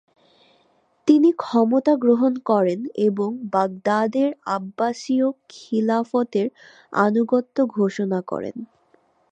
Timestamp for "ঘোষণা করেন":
7.77-8.55